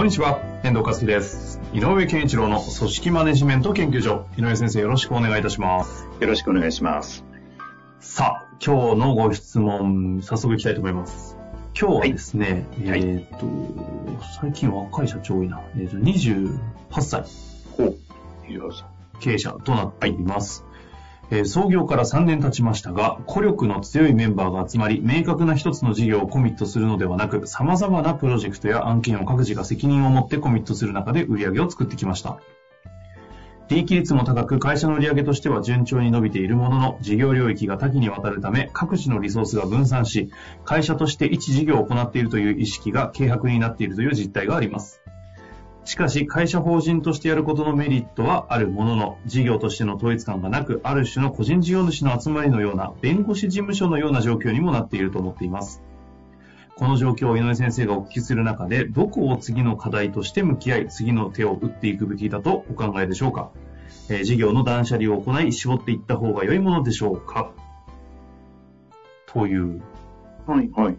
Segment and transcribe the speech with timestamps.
[0.00, 1.60] こんにちは、遠藤和樹です。
[1.74, 4.24] 井上健一郎の組織マネジメント研究所。
[4.38, 6.08] 井上先生、よろしくお願いいたします。
[6.18, 7.22] よろしくお願いします。
[7.98, 11.36] さあ、今日のご質問、早速いきたいと思います。
[11.78, 13.46] 今日はですね、はいえっ、と、
[14.40, 15.60] 最近若い社長多いな。
[15.76, 16.48] えっ、と、28
[17.02, 17.24] 歳
[17.76, 17.98] ほう。
[19.20, 20.64] 経営者となっています。
[21.32, 32.40] えー創業から3年経ちましたが、孤力の強いメンバーが集まり、明確な一つの事業をコミットするのではなく、様々なプロジェクトや案件を各自が責任を持ってコミットする中で売り上げを作ってきました。
[33.68, 40.32] 利益率も高く、会社の売上としては順調に伸びているものの、事業領域が多岐にわたるため、各自のリソースが分散し、
[40.64, 45.00] 会社として一事業を行っているという意識が軽薄になっているという実態があります。
[45.84, 55.82] しかし、会社法人としてやることのメリットはあるものの、事業としての統一感がなく、ある種の個人事業主の集まりのような、弁護士事務所のような状況にもなっていると思っています。
[56.76, 63.50] この状況を井上先生がお聞きする中で、どこを次の課題として向き合い、次の手を打っていくべきだとお考えでしょうか、
[64.08, 67.52] えー事業の断捨離を行い、絞っていった方が良いものでしょうか？
[69.26, 69.80] という、
[70.46, 70.96] はい、はい、はい。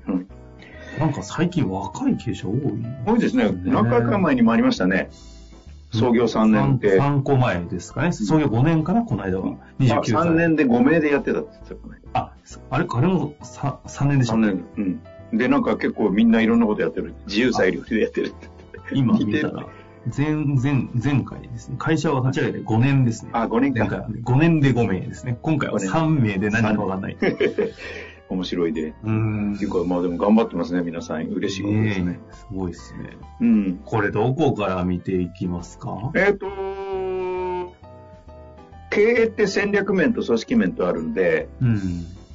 [1.02, 2.60] なんか最近若い経営者多い。
[3.08, 3.52] 多いですね。
[3.66, 5.10] 何回か前にもありましたね。
[5.92, 7.00] 創業3年で。
[7.02, 8.12] 3個前ですかね。
[8.12, 10.14] 創業5年からこの間は29まあ、歳。
[10.14, 12.02] 3年で5名でやってたって言ってたかね。
[12.14, 12.34] あ、
[12.70, 14.82] あれ、あれも 3, 3年でした3っけ？
[14.84, 15.02] 年。
[15.32, 15.38] うん。
[15.40, 17.16] で、なんか結構みんないろんなことやってる。
[17.26, 18.48] 自由裁量でやってるって。
[18.94, 19.66] 今見たら、
[20.16, 21.76] 前、前、前回ですね。
[21.80, 23.32] 会社を立ち上げて5年ですね。
[23.34, 23.80] あ、5年か。
[23.82, 25.38] 前回はね5年で5名ですね。
[25.42, 27.18] 今回は3名で何かわかんない。
[28.32, 28.94] 面白いで。
[29.04, 29.54] うーん。
[29.56, 31.28] っていうか、まあでも頑張ってますね、皆さん。
[31.28, 32.06] 嬉しいことですね。
[32.06, 33.18] ねえすごいですね。
[33.42, 33.82] うん。
[33.86, 36.12] これどこから見ていきますか？
[36.16, 36.48] えっ、と、
[38.90, 41.80] 経営って戦略面と組織面とあるんで、うん。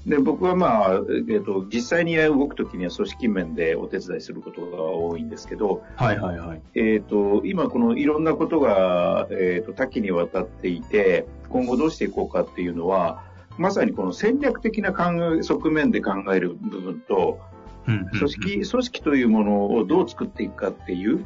[0.07, 6.63] で僕はまあ、えっと実際に動くときには組織面でお手伝いすることが多いんですけど、はいはいはい。
[6.77, 13.25] えっと今このいろんなことが、えっと多岐にわたっていて今後どうしていこうかっていうのは
[13.59, 15.05] まさにこの戦略的な考
[15.39, 17.41] え側面で考える部分と
[17.89, 21.25] うん組織組織というものをどう作っていくかっていう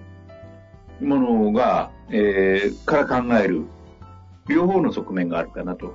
[1.01, 3.65] ものが、えーから考える
[4.49, 5.95] 両方の側面があるかなと。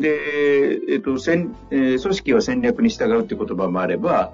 [0.00, 4.32] で、えっと戦えー組織は戦略に従うっていう言葉もあれば、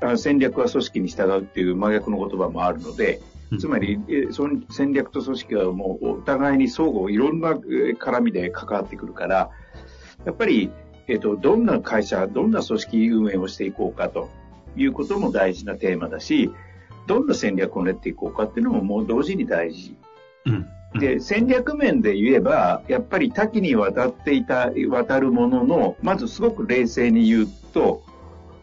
[0.00, 3.20] あ戦略は組織に従うっていう真逆の言葉もあるので、
[3.58, 9.50] つまり、えーその戦略と組織はもうお互いに相互いろんなえー絡みで関わってくるから、
[10.24, 10.70] やっぱり、
[11.08, 14.30] えっとどんな会社、どんな組織運営をしていこうかと
[14.76, 16.50] いうことも大事なテーマだし、
[17.06, 19.96] どんな戦略を練っていこうかっていうのももう同時に大事。
[20.46, 28.02] うんで、戦略面で言えば、やっぱり多岐にわたっていた、渡るものの、まずすごく冷静に言うと、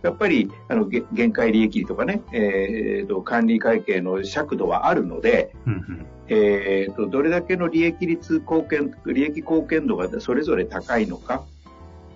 [0.02, 11.44] やっぱり、あの、げ限界利益とかね、えーと、管理会計の尺度はあるので、うんうんえーと、どれだけの利益率貢献、利益貢献度がそれぞれ高いのか、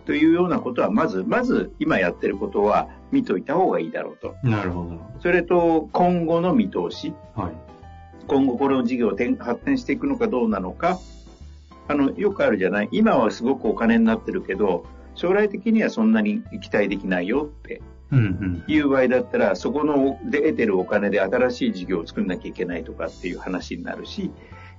[0.05, 4.35] というようなことは、まず、まず今やってることは見といた方がいいだろうと。
[4.43, 5.01] なるほど。
[5.21, 7.13] それと、今後の見通し。
[7.35, 7.73] はい。
[8.27, 10.99] 今後この事業を展発展していくのかどうなのか、
[11.87, 14.85] あの、よくあるじゃない今はすごくお金になってるけど、
[15.15, 17.81] 将来的にはそんなに期待できないよって
[18.11, 24.31] うんうんいう場合だったら、そこので得てるお金で新しい事業を作んなきゃいけないとかっていう話になるし、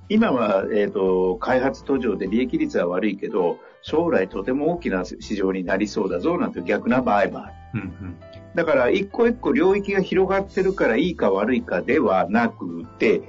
[0.09, 7.53] 今は、えっ、と、開発途上で利益率は悪いけど、将来とても大きな市場になりそうだぞなんて逆な場合もある。
[7.75, 8.17] うんうん
[8.55, 13.23] だから、一個一個領域が広がってるからいいか悪いかではなくて、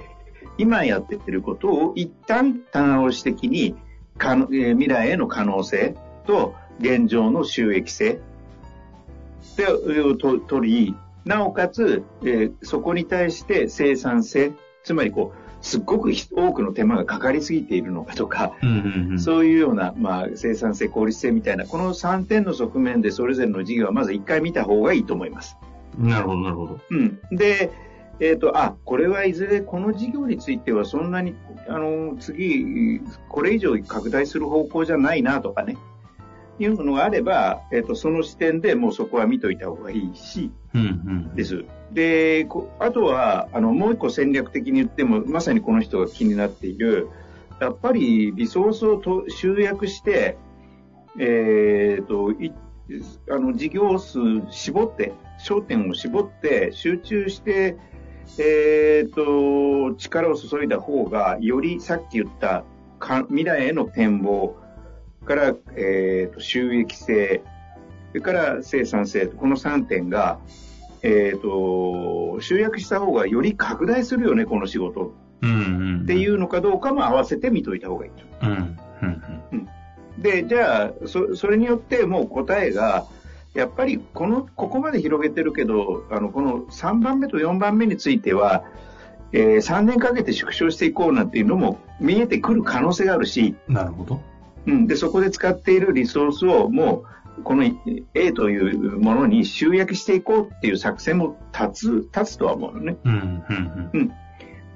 [0.56, 3.74] 今やってることを一旦棚卸し的に
[4.16, 8.20] 未来への可能性と現状の収益性
[9.56, 10.94] でえーと取り、
[11.24, 14.52] なおかつ、えーそこに対して生産性、
[14.84, 25.56] つまりこう、すっごくひ多くの手間がかかりすぎているのかとか、うんうんうんそういうような、まあ、生産性、効率性みたいな、この3点の側面でそれぞれの事業はまず一回見た方がいいと思います。
[25.98, 26.80] なるほど、なるほど。
[26.90, 27.18] うん。
[27.32, 27.72] で、
[28.20, 31.34] えっ、と、あ、これはいずれこの事業についてはそんなに、
[31.68, 35.76] あの、次、これ以上拡大する方向じゃないなとかね。
[36.58, 40.86] いうのがあれば、えっ、と、その視点でもうそこは見といた方がいいし、うんう
[41.32, 41.34] ん。
[41.34, 41.64] です。
[41.92, 47.08] で、こあとは、あの、もう一個戦略的に言っても、まさにこの人が気になっている、
[47.60, 50.36] やっぱりリソースをと集約して、
[51.18, 52.52] えっ、と、い
[53.30, 54.18] あの、事業数
[54.50, 55.12] 絞って、
[55.44, 57.76] 焦点を絞って、集中して、
[58.38, 62.64] えっ、と、力を注いだ方が、よりさっき言った
[62.98, 64.56] か未来への展望
[65.26, 67.42] から、えっ、と、収益性、
[68.10, 70.38] それから生産性、この3点が、
[71.02, 75.12] えっ、と、集約した方がより拡大するよね、この仕事
[75.42, 75.54] うんう
[75.98, 76.02] ん。
[76.04, 78.46] っていうのかどうかも合わせて見といた方がいいと。
[78.46, 78.78] うん。
[79.02, 79.22] うん
[80.18, 83.04] で、じゃあ、そそれによってもう答えが、
[83.54, 88.64] やっぱりこの、ここまで広げてるけど、あの、この3番目と4番目については、
[89.32, 93.74] えー3年かけて縮小していこうなんていうのも見えてくる可能性があるし、うん。
[93.74, 94.20] なるほど。
[94.66, 97.04] うん、で、そこで使っているリソースをも
[97.38, 97.64] う、この
[98.14, 102.96] A というものに集約していこうっていう作戦も立つ、立つとは思うのね。
[103.04, 104.12] うんうんうん。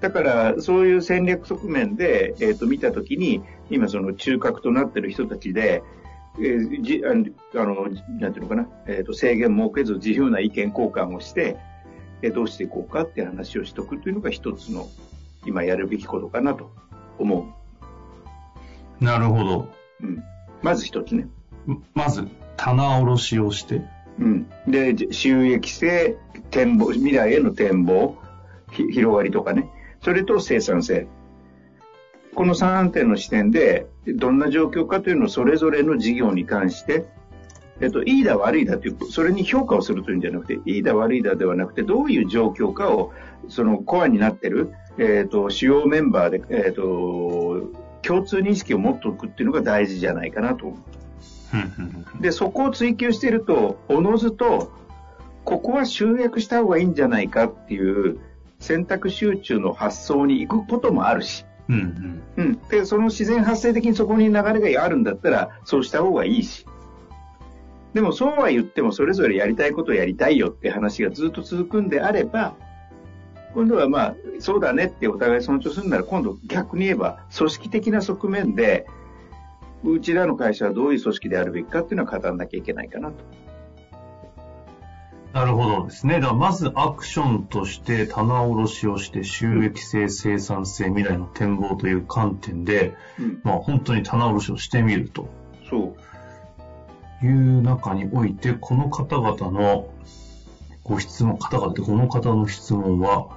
[0.01, 5.83] だから、そういう戦略側面で、えっ、と、見たときに、今その中核となっている人たちで、
[6.39, 7.89] えーじあの、
[8.19, 11.57] なんていうのかな、えっ、と、制限設けず自由な意見交換をして、
[12.23, 14.89] えーどうしていこうかっていう話をしとくというのが一つの、
[15.47, 16.71] 今やるべきことかなと
[17.19, 17.55] 思
[19.01, 19.80] なるほど。
[20.03, 20.07] う。
[20.07, 20.25] うん。
[20.63, 21.29] まず一つね。
[21.95, 22.27] まず、
[22.57, 23.83] 棚卸しをして。
[24.19, 24.51] うん。
[24.67, 26.17] で、じ収益性、
[26.51, 28.17] 展望、未来への展望、
[28.71, 29.71] ひ広がりとかね。
[30.03, 31.07] それと生産性。
[32.35, 37.07] この3点の視点で、どんな状況かというのをそれぞれの事業に関して、
[37.81, 43.13] えっと、いいだ悪いだという、それに評価をするというんじゃなくて、いいだ悪いだではなくて、どういう状況かを、
[43.49, 47.71] そのコアになってる、えっと、主要メンバーで、えっと、
[48.03, 52.23] 共通認識を持っておくっていうのが大事じゃないかなと思う。
[52.23, 54.73] で、そこを追求していると、おのずと、
[55.45, 58.21] ここは集約した方がいいんじゃないかっていう
[58.59, 62.45] 選択集中の発想に行くこともあるし、うんうん。
[62.45, 62.61] うん。
[62.69, 66.67] で、その自然発生的にそこに流れがあるんだったら、そうした方がいいし。
[67.95, 72.55] でもそうは言っても、それぞれやりたいことをやりたいよって話がずっと続くんであれば、
[73.55, 78.87] 今度はまあ、そうだねってお互い尊重するなら、今度逆に言えば、組織的な側面で、
[79.85, 83.25] うちらの会社はどういう組織であるべきかっていうのは語らなきゃいけないかなと。
[85.33, 86.15] なるほどですね。
[86.15, 93.41] だからまずアクションとして棚卸しをして収益性、生産性、未来の展望という観点で、うん。
[93.45, 95.29] まあ本当に棚卸しをしてみると
[95.69, 95.95] そ
[97.23, 97.27] う。
[97.27, 99.89] いう中において、この方々の
[100.83, 103.29] ご質問、方々ってこの方の質問は、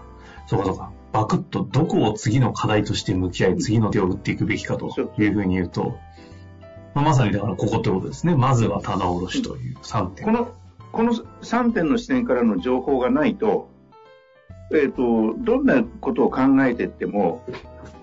[0.45, 5.95] そうかそうか、バクッとどこを次の課題として向き合い、次の手を打っていくべきかというふうに言うと、
[6.93, 8.35] まあ、まさにだからここってことですね。
[8.35, 10.25] まずは棚卸しという3点。
[10.25, 10.51] この、
[10.91, 13.69] この3点の視点からの情報がないと、
[14.71, 17.43] えっ、と、どんなことを考えていっても、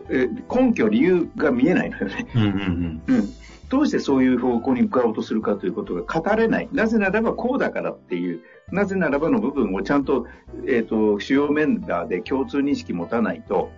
[0.08, 2.26] えー根拠、理由が見えないのよね。
[2.34, 3.14] うんうんうん。
[3.16, 3.28] うん。
[3.70, 6.68] どうしてそういう方向に向かおうとするかということが語れない。
[6.72, 8.40] なぜならばこうだからっていう、
[8.72, 10.26] なぜならばの部分をちゃんと、
[10.66, 13.70] えっ、と、主要メンバーで共通認識持たないと、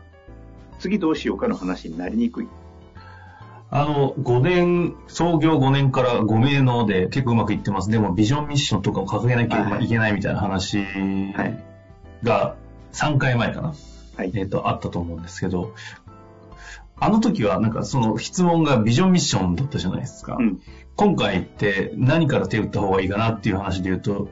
[0.79, 2.49] 次どうしようかの話になりにくい。
[3.71, 7.91] あの、5年、創業5年から5名ので結構うまくいってます。
[7.91, 11.65] でもビジョンミッションとかを掲げなきゃいけないみたいな話はい
[12.23, 12.55] が
[12.93, 13.75] 3回前かな。
[14.17, 14.33] はい。
[14.35, 15.75] えっ、と、あったと思うんですけど、
[17.03, 20.37] あの時はなんかその質問がビジョンミッションだったじゃないですか。
[20.39, 20.61] うん。
[20.95, 24.29] 今回って何から手を打った方がいいかなっていう話で言うと、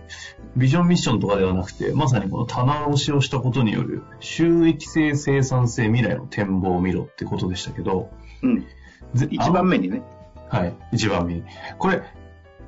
[0.57, 8.11] ビジョンミッションとかではなくて、まさにこの棚卸しをしたことによる収益性、生産性、未来の展望を見ろってことでしたけど、
[8.43, 8.67] うん。
[9.15, 10.03] ぜ一番目にね。
[10.49, 11.43] はい、一番目に。
[11.79, 12.03] これ、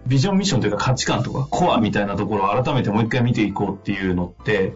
[0.09, 4.75] ビジョンミッションというか価値観とかコアみたいなところを改めてもう一回見ていこうっていうのって、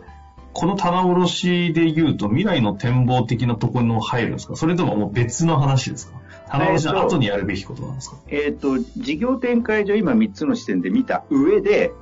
[0.58, 1.36] この棚卸
[1.68, 4.56] しで言うと未来の展望的なところに入るんですか？
[4.56, 6.18] それとももう別の話ですか？
[6.48, 8.16] 棚卸しの後にやるべきことなんですか？
[8.28, 11.92] えっ、と、事業展開上今3つの視点で見た上で、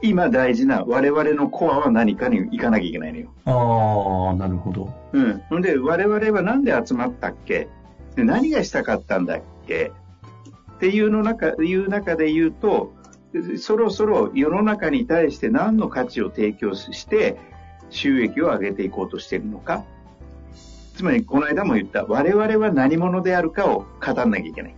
[0.00, 3.28] 今大事な我々のコアは何かに行かなきゃいけないのよ。
[3.44, 4.90] ああ、なるほど。
[5.12, 5.42] うん。
[5.50, 7.68] ほんで、我々はなんで集まったっけ？
[8.16, 9.92] で何がしたかったんだっけ？
[10.76, 12.94] っていうの中、いう中で言うと、
[13.58, 17.38] そろそろ世の中に対して何の価値を提供して
[17.90, 19.84] 収益を上げていこうとしているのか。
[20.96, 24.74] つまり、この間も言った、我々は何者であるかを語らなきゃいけない。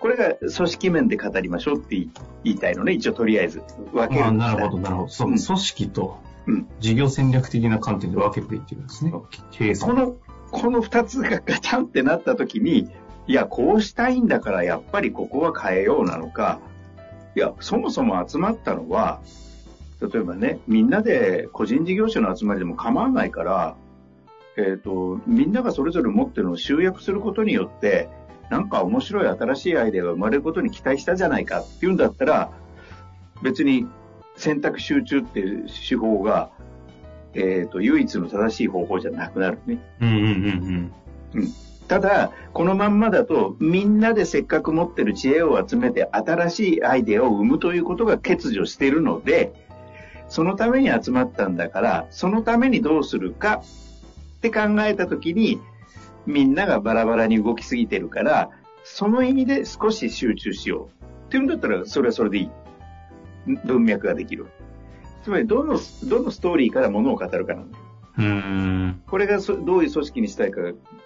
[0.00, 3.62] これが組織面で語りましょうって言いたいのね、一応とりあえず。
[3.92, 5.08] 分けるなるほど、なるほど。
[5.08, 9.12] そう、うん組織とうん事業戦略的な観点で分けていってるんですね。
[9.50, 10.16] 経営この、
[10.50, 12.88] この二つがガチャンってなった時に、
[13.26, 16.60] いや、こうしたいんだからやっぱりここは変えようなのか、
[17.34, 19.20] いや、そもそも集まったのは、
[20.00, 23.76] 例えばね、みんなで個人事業者の集まりでも構わないから、
[24.56, 28.08] えっ、ー、と、みんながそれぞれ持ってるのを集約することによって、
[28.50, 32.50] なんか面白い新しいアイデアが生まれることに期待したじゃないかっていうんだったら、
[33.42, 33.86] 別に
[34.36, 36.50] 選択集中っていう手法が、
[37.34, 39.78] えっ、ー、と、唯一の正しい方法じゃなくなるね。
[40.00, 40.92] うんうんうんうん。
[41.34, 41.48] うん。
[41.88, 49.65] ただ、このまんまだと、みんなでせっかく持ってる知恵を集めて、新しいアイデアを生むということが欠如しているので、
[50.28, 53.62] そのために集まったんだから、そのためにどうするか
[54.38, 55.60] って考えたときに、
[56.26, 58.50] みんながバラバラに動きすぎてるから、
[58.84, 61.04] その意味で少し集中しよう。
[61.26, 62.50] っていうんだったら、それはそれでいい。
[63.64, 64.46] 文脈ができる。
[65.22, 67.84] つまり、どの、どのストーリーからものを語るかなんだよ。
[68.18, 70.60] うんこれがそどういう組織にしたいか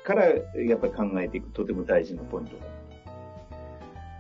[0.04, 2.52] からやっぱり考えていくとても大事なポイント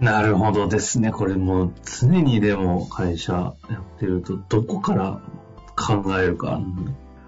[0.00, 1.12] なるほどですね。
[1.12, 5.20] これもう常にでも会社やってるとどこから
[5.76, 6.60] 考えるか。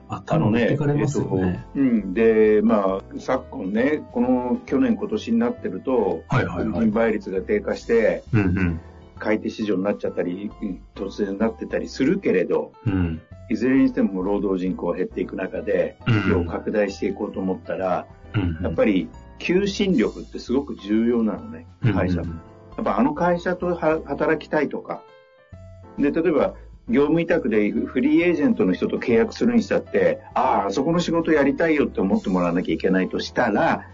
[0.09, 1.64] 頭持ってかれますよね。
[1.75, 2.14] えっと、うん。
[2.14, 8.81] で、まあ、昨今ね、この去年今年になってると、はいはいはい、倍率が低下して、うんうん
[9.19, 10.50] 買い手市場になっちゃったり、
[10.97, 22.23] 突然なってたりするけれど、うん、いずれにしても労働人口が減っていく中で、企業を拡大していこうと思ったら、うんやっぱり求心力ってすごく重要なのね、会社。
[22.23, 22.41] うん
[22.76, 25.02] やっぱあの会社と働きたいとか、
[25.99, 26.55] で、例えば、
[26.88, 33.87] 業務委託でフリーエージェントの人と契約するにしたって、ああ、あそこの仕事やりたいよって思ってもらわなきゃいけないとしたら、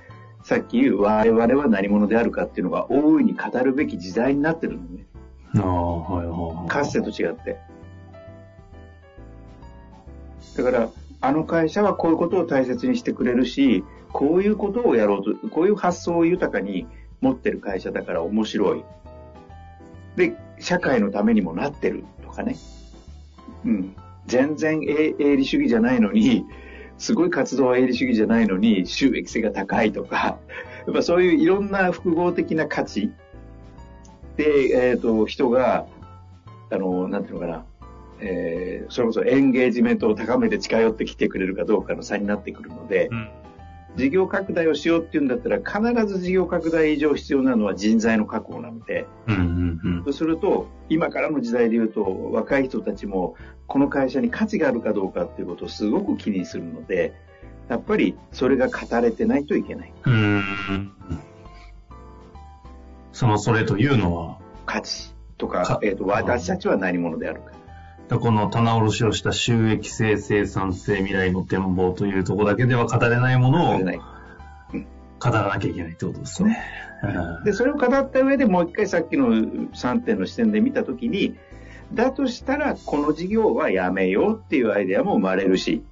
[0.42, 5.04] さっき言う我々は何者であるかっていうのが大いに語るべき時代になってるのね。
[5.56, 6.68] ああ、はいはい。
[6.68, 7.58] かつてと違って。
[10.56, 10.88] だから、
[11.20, 16.86] あの会社はこういうことを大切にしてくれるし、こういうことをやろうと、こういう発想を豊かに
[17.20, 18.84] 持ってる会社だから面白い。
[20.16, 22.56] で、社会のためにもなってるとかね。
[23.64, 23.96] うん。
[24.26, 26.44] 全然営利主義じゃないのに、
[26.98, 30.38] すごい活動は営利主義じゃないのに収益性が高いとか、
[30.86, 33.12] やっぱそういういろんな複合的な価値
[34.36, 35.86] で、えっ、ー、と、人が、
[36.70, 37.64] あの、なんていうのかな、
[38.20, 43.28] えー、それこそエンゲージメントを高めて近寄ってきてくれるかどうかの差になってくるので、うん、
[43.98, 53.34] 事業拡大をしようっていうんだったら、必ず事業拡大以上必要なのは人材の確保なので、うんうんうん、そうすると、今からの時代で言うと、若い人たちも、
[53.66, 57.12] この会社に価値があるかどうかっていうことをすごく気にするので、
[57.68, 59.92] やっぱりそれが語れてないといけない。
[60.06, 60.92] うん
[63.12, 64.38] そのそれというのは？
[64.64, 67.50] 価値とか、えっ、ー、と、私たちは何者であるか。
[68.16, 76.58] この棚卸しをした収益性、生産性、未来の展望というところだけでは語れないものを、語らなきゃいけないってことですね。
[77.44, 81.36] で、それを語った上でもう一回さっきの3点の視点で見たときに、
[81.92, 85.84] だとしたらこの事業はやめようっていうアイデアも生まれるし、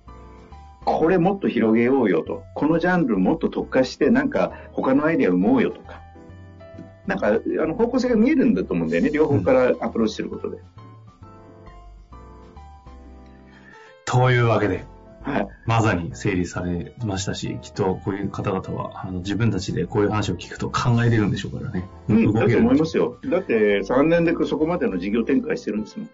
[0.84, 6.00] これもっと広げようよと、このジャンルもっと特化してなんか他のアイデア生もうよとか、
[7.06, 9.10] なんか、あの、方向性が見えるんだと思うんだよね。
[9.10, 10.56] 両方からアプローチすることで。
[10.56, 10.62] うん、
[14.06, 14.86] というわけで、
[15.22, 21.88] はい、まさに整理されましたし、きっとこういう方々はあの自分たちでこういう話を聞くと考えれるんでしょうからね。
[22.08, 23.18] うん、だと思いますよ。
[23.26, 26.10] だって3年でそこまでの事業展開してるんですもん。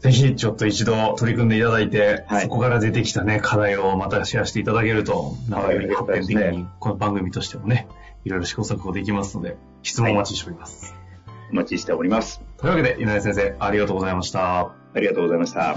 [0.00, 7.86] ぜひちょっと一度取り組んでいただいて、はい、そこから出てきたね、課題をまたシェアしていただけると、なんかより発展的に、この番組としてもね、
[8.24, 10.94] いろいろ試行錯誤できますので、質問お待ちしております。
[11.26, 12.42] はい、お待ちしております。
[12.56, 14.60] というわけで、井上先生、ありがとうございました。
[14.60, 15.76] ありがとうございました。